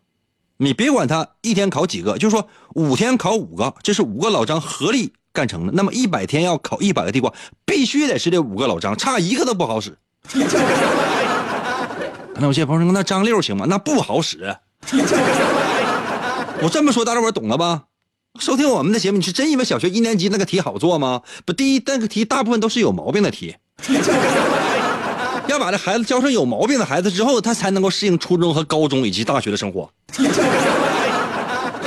[0.57, 5.73] 你别管他一天烤几个，就说五天烤五个，这是五个老张合力干成的。
[5.73, 7.33] 那么一百天要烤一百个地瓜，
[7.65, 9.97] 必须得是这五个老张，差一个都不好使。
[12.37, 13.65] 那有些朋友说，那张六行吗？
[13.67, 14.55] 那不好使。
[16.61, 17.83] 我这么说，大家伙懂了吧？
[18.39, 21.21] 收听我们的节目，你是真以为小学一年级那个题好做吗？
[21.45, 23.55] 不，第一那个题大部分都是有毛病的题。
[25.47, 29.89] 要把这孩子教成有毛病的孩子之后，他才能够适应初中和高中以及大学的生活。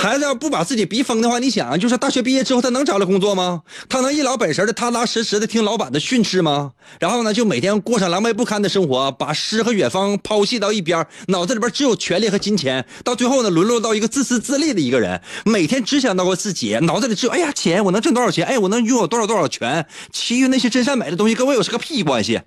[0.08, 3.60] 孩子要不把自己逼疯的话，你想，就是大学毕业之后，他能找到工作吗？
[3.90, 6.72] 他能一老本神的、踏踏实实的听老板的训斥吗？
[6.98, 18.46] 然后呢，就每天过上狼狈不堪的生活，把诗和远方抛弃到一边，脑子里边只有权力和金钱，到最后呢，沦落到一个自私自利的一个人，每天只想到过自己，脑子里只有哎呀钱，我能挣多少钱？
[18.46, 19.84] 哎，我能拥有多少多少权？
[20.10, 22.40] 其余那些真善美的东西跟我有是个屁关系。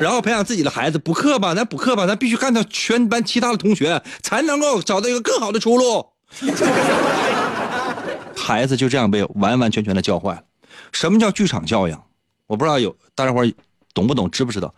[0.00, 6.06] 然后培养自己的孩子，补课吧，咱补课吧，咱必须干掉全班其他的同学，才能够找到一个更好的出路。
[8.36, 10.42] 孩子就这样被完完全全的教坏了。
[10.92, 12.04] 什么叫剧场教养？
[12.46, 13.42] 我不知道有大家伙
[13.94, 14.74] 懂不懂，知不知道？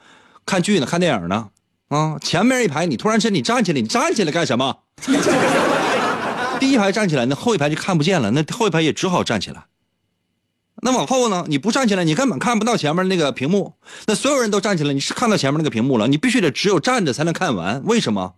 [0.46, 1.48] 看剧呢，看电影呢，
[1.88, 4.78] 啊，前面一排你突然间你站起来，你站起来干什么？
[6.58, 9.64] 第一排站起来，那后一排就看不见了，那后一排也只好站起来。
[10.80, 11.44] 那往后呢？
[11.48, 13.74] 你不站起来，你根本看不到前面那个屏幕。
[14.06, 16.06] 那所有人都站起来，你是看到前面那个屏幕了。
[16.08, 17.82] 你必须得只有站着才能看完。
[17.84, 18.34] 为什么？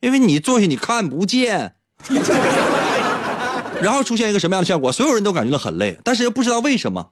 [0.00, 1.74] 因为你坐下你看不见。
[3.82, 4.92] 然后出现一个什么样的效果？
[4.92, 7.10] 所有人都感觉到很累，但是又不知道为什么。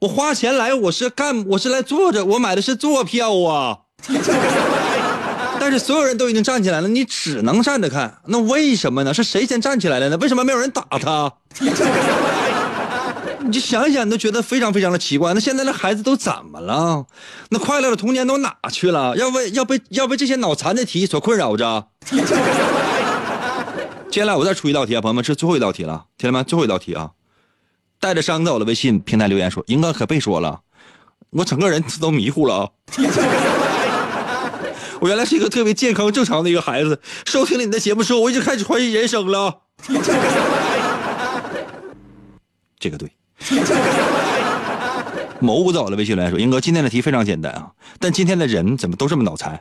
[0.00, 3.80] 我花钱来，我是干，我是来坐着，我买的是坐票啊。
[5.60, 8.18] 但是所有人都已经站起来了，你只能站着看。
[8.28, 9.12] 那为什么呢？
[9.12, 10.16] 是谁先站起来的呢？
[10.16, 11.30] 为什么没有人打他？
[13.42, 15.34] 你就想想，你都觉得非常非常的奇怪。
[15.34, 17.06] 那现在的孩子都怎么了？
[17.50, 19.16] 那快乐的童年都哪去了？
[19.16, 21.88] 要被要被要被这些脑残的题所困扰着。
[24.10, 26.42] 接下来我再出一道题啊，朋友们，这最后一道题了，听见没？
[26.42, 27.10] 最后一道题啊！
[28.00, 30.60] 带着伤在我的微信平台留言说：“英哥可别说了，
[31.30, 32.68] 我整个人都迷糊了啊。
[35.00, 39.60] 我原来是一个特别健康正常的一个孩子，收听了你的节目之后，我已经开始怀疑人生了。
[42.80, 43.12] ”这个对。
[45.40, 49.58] 某不走了，微信来说：“英哥，今天的题非常简单啊，但今天的人怎么都这么脑残？”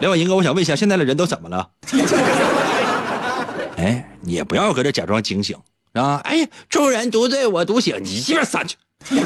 [0.00, 1.68] 另外，英哥，我想问一下，现在的人都怎么了？
[3.76, 5.56] 哎，你也不要搁这假装惊醒
[5.92, 6.20] 啊！
[6.24, 8.76] 哎，众人独醉我独醒，你鸡巴散去！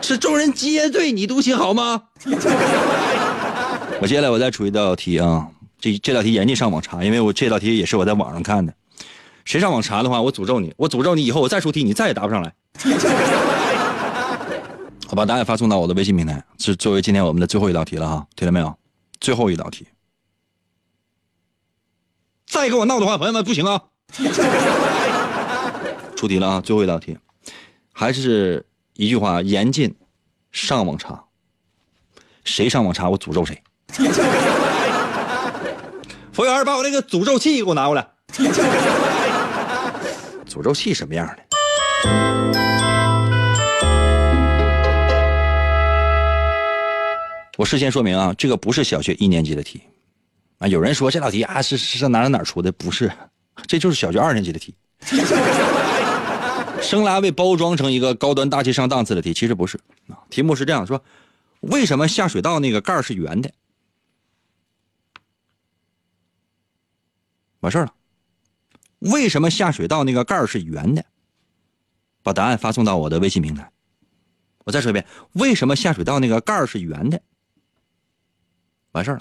[0.00, 2.02] 是众人皆醉你独醒好吗？
[4.00, 5.46] 我接下来我再出一道题啊，
[5.78, 8.72] 这这道题严禁上网查，因为我这道题也是我在网上看的。
[9.44, 10.72] 谁上网查的话，我诅咒你！
[10.76, 12.54] 我诅咒你以后我再出题，你再也答不上来。
[15.10, 18.74] 我把答案发送到我的微信平台，是作为今天我们的最后一道题了哈，听到没有？
[19.20, 19.86] 最后一道题，
[22.46, 23.82] 再跟我闹的话，朋友们不行啊！
[26.16, 27.18] 出题了啊，最后一道题，
[27.92, 28.64] 还是
[28.94, 29.94] 一句话，严禁
[30.50, 31.24] 上网查。
[32.44, 33.62] 谁上网查，我诅咒谁。
[36.32, 38.08] 服务员，把我那个诅咒器给我拿过来。
[40.52, 41.42] 诅咒器什么样的？
[47.56, 49.80] 我事先说明啊，这个不是小学一年级的题
[50.58, 50.68] 啊。
[50.68, 52.70] 有人说这道题啊是是哪哪哪出的？
[52.72, 53.10] 不是，
[53.66, 54.74] 这就是小学二年级的题。
[56.82, 60.18] 生来被包装成一个高端大气上档次的题，其实不是啊。
[60.28, 61.02] 题目是这样说：
[61.60, 63.50] 为什么下水道那个盖是圆的？
[67.60, 67.94] 完事了。
[69.10, 71.04] 为什么下水道那个盖是圆的？
[72.22, 73.70] 把答案发送到我的微信平台。
[74.64, 77.20] 我再说一遍，为什么下水道那个盖是圆的？
[78.92, 79.20] 完事儿了，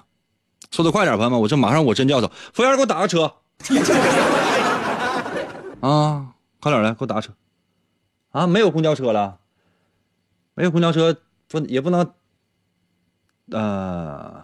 [0.69, 3.33] 速度快点，朋友们，我这马上我真叫走，服务员给我打个车。
[5.81, 7.33] 啊，快点来，给我打个车。
[8.29, 9.39] 啊，没有公交车了，
[10.53, 11.17] 没有公交车
[11.47, 12.13] 不也不能，
[13.49, 14.43] 呃，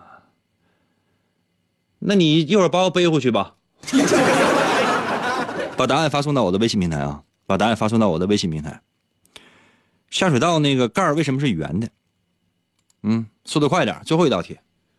[1.99, 3.53] 那你一会儿把我背回去吧。
[5.77, 7.21] 把答案发送到我的微信平台啊！
[7.45, 8.81] 把答案发送到我的微信平台。
[10.09, 11.87] 下水道那个盖儿为什么是圆的？
[13.03, 14.57] 嗯，速度快点，最后一道题。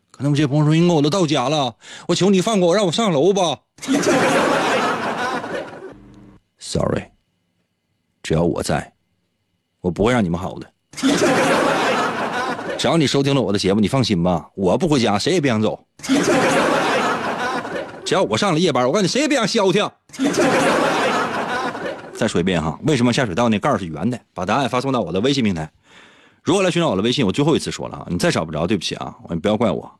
[0.09, 1.75] 可能有些朋友说：“英哥，我都到家了，
[2.07, 3.59] 我求你放过我，让我上楼吧。
[6.57, 7.11] ”Sorry，
[8.23, 8.93] 只要我在，
[9.81, 10.71] 我不会让你们好的。
[12.77, 15.85] 只要你收听了我的节目，你放心吧，我不回家，谁也别想走。
[18.09, 19.87] 只要我上了夜班，我告诉你，谁也别想消停。
[22.17, 24.19] 再说一遍哈，为什么下水道那盖儿是圆的？
[24.33, 25.71] 把答案发送到我的微信平台。
[26.41, 29.99] 如果来寻找我的微信，我最后一次说了啊，你再找不着，对不起啊，你不要怪我。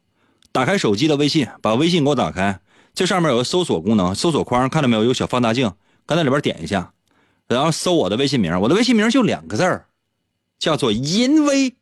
[0.51, 2.59] 打开手机的微信，把微信给我打开，
[2.95, 5.03] 这上面有个搜索功能，搜索框看到没有？
[5.03, 5.71] 有小放大镜，
[6.07, 6.91] 刚在里边点一下，
[7.47, 9.85] 然后搜我的微信名，我的微信名就两个字儿，
[10.57, 11.75] 叫做淫威。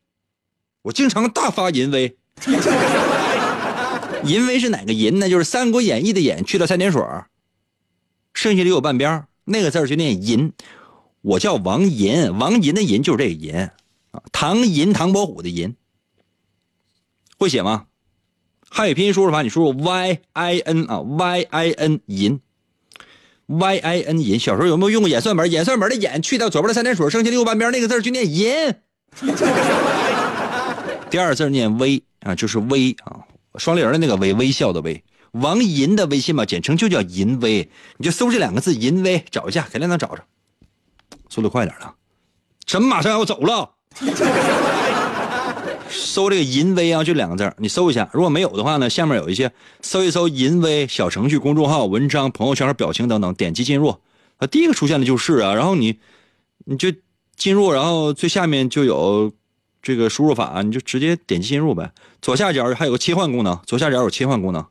[0.82, 2.18] 我经常大发淫威。
[4.24, 5.28] 淫威是哪个淫呢？
[5.28, 7.02] 就是《三国演义》的演去了三点水，
[8.34, 10.52] 剩下的有半边那个字就念淫。
[11.22, 13.54] 我叫王银，王银的银就是这个银
[14.10, 15.74] 啊，唐银唐伯虎的银。
[17.38, 17.86] 会写吗？
[18.70, 22.40] 汉语拼音输入法，你输入 y i n 啊，y i n 银
[23.46, 24.38] ，y i n 银。
[24.38, 25.50] 小时候有没有用过演算本？
[25.50, 28.74] 演算本的演去掉左边的三点水，剩下的右半边那个字就念银。
[31.10, 33.24] 第二字念微啊，就是微啊。
[33.56, 40.22] 双立人的那个微，微笑的微，王银的微信嘛，简称就叫银威，你就搜这两个字“银威”，找一下，肯定能找着。
[41.28, 41.94] 速度快点了，
[42.66, 43.70] 怎么马上要走了？
[45.90, 48.08] 搜这个“银威”啊，就两个字，你搜一下。
[48.12, 53.88] 如果没有的话呢，下面有一些，搜一搜“银威”小程序、公众号、文章、朋友圈、表情等等，点击进入。
[54.36, 55.98] 啊，第一个出现的就是啊，然后你，
[56.66, 56.92] 你就
[57.36, 59.32] 进入，然后最下面就有。
[59.88, 64.62] 这个输入法啊你就直接点击进入呗，左下角还有个切换功能，左下角有切换功能，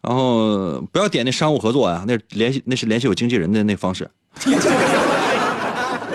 [0.00, 4.10] 然后不要点那商务合作呀，那联系那是联系我经纪人的那方式。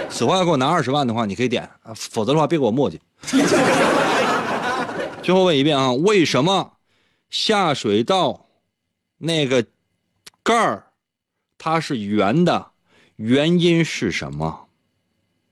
[0.09, 2.99] 此话要给我拿二十万的话，你可以点，否则的话别给我墨迹。
[5.22, 6.74] 最后问一遍啊，为什么
[7.30, 8.47] 下水道
[9.20, 9.63] 那个
[10.41, 10.88] 盖儿
[11.59, 12.72] 它是圆的？
[13.18, 14.65] 原因是什么？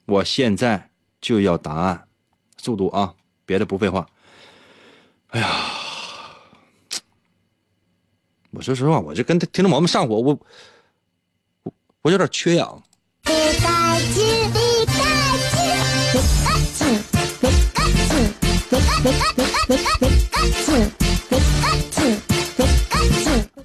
[0.07, 0.89] 我现在
[1.21, 2.07] 就要答案。
[2.65, 3.13] 速度啊！
[3.45, 4.07] 别的不废话。
[5.27, 5.47] 哎呀，
[8.49, 10.39] 我说实话，我这跟听众朋友们上火，我
[11.63, 12.81] 我我有点缺氧。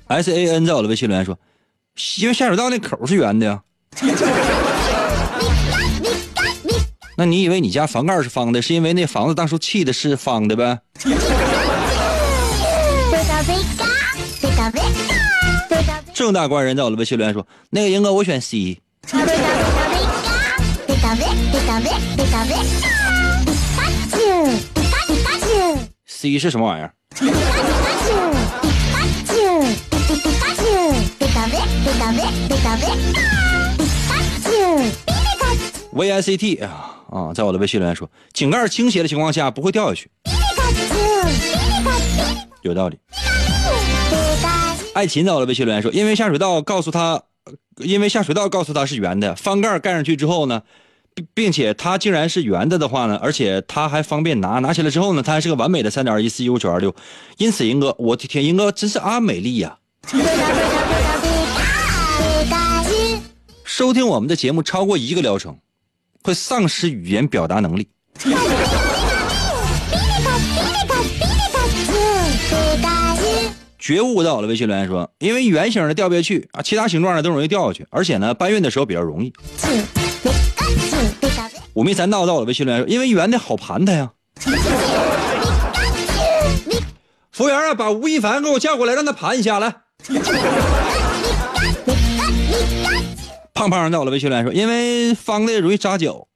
[0.08, 1.38] S A N 在我的微信留言说，
[2.18, 3.62] 因为下水道那口是圆的呀。
[7.20, 10.78] 那你以为你家房盖是方的，是因为那房子当初砌的是方的呗？
[16.14, 18.80] 正大官人在我的微信留言说：“那个英哥，我选 C。
[26.06, 26.90] ”C 是什么玩意儿？
[35.92, 36.99] V I C T 啊。
[37.10, 40.08] 啊，在我的微信留言说，井盖倾斜的情况下不会掉下去，
[42.62, 42.98] 有道理。
[44.94, 47.22] 爱琴在我的微信留言说，因为下水道告诉他，
[47.78, 50.62] 因为下水道告诉他是圆的，翻盖盖上去之后呢，
[51.14, 56.94] 并并且它竟然是圆的的话呢，而且它还方便拿，拿起来之后呢，它还是个完美的三点一四一五九二六，
[57.38, 59.78] 因此英哥，我的天，英哥真是阿美丽呀！
[63.64, 65.56] 收听我们的节目超过一个疗程。
[66.22, 67.88] 会丧失语言表达能力。
[73.78, 79.32] 觉悟到了，微信留言说：“因为圆形的掉不下去啊，其他形状的都容易掉下去，而且呢，搬运的时候比较容易。”
[81.74, 84.10] 五迷三道到了，微信留言说：“因为圆的好盘它呀。”
[87.32, 89.74] 服务员啊，把吴亦凡给我叫过来，让他盘一下来。
[93.60, 96.26] 胖胖在我的，微信来说，因为方的容易扎脚。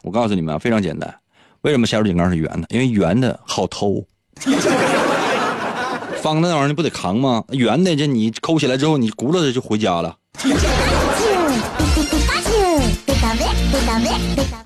[0.00, 1.14] 我告诉你们啊，非常简单，
[1.60, 2.66] 为什么下水井盖是圆的？
[2.70, 4.02] 因为圆的好偷，
[6.22, 7.44] 方的那玩意儿不得扛吗？
[7.50, 10.16] 圆的这你抠起来之后，你轱辘着就回家了。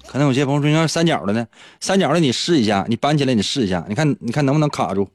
[0.06, 1.44] 可能有些朋友说，要三角的呢？
[1.80, 5.08] 三角的你试一下，你搬起来你试一下，你看你看能不能卡住？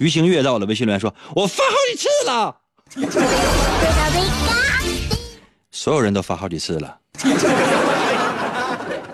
[0.00, 2.56] 于星月在我的微信留言说：“我发好几次了，
[5.70, 6.96] 所有人都发好几次了。”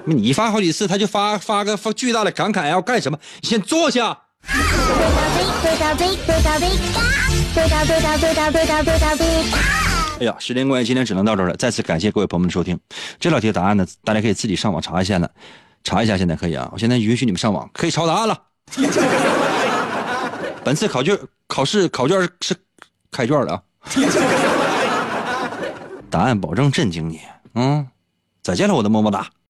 [0.07, 3.19] 你发好几次，他就发发个发巨大的感慨，要干什么？
[3.41, 4.17] 你先坐下。
[10.21, 11.57] 哎呀，时间关系，今天只能到这儿了。
[11.57, 12.79] 再次感谢各位朋友们的收听。
[13.19, 15.29] 这道题的答案呢，大家可以自己上网查一下呢，
[15.83, 16.17] 查一下。
[16.17, 18.41] 现在可以啊，我现在允许你们上网，可以抄答案了。
[20.67, 22.53] 本次考卷考试考卷是
[23.13, 23.63] 开卷了啊，
[26.11, 27.21] 答案保证震惊你。
[27.55, 27.87] 嗯，
[28.43, 29.31] 再见了，我的么么哒。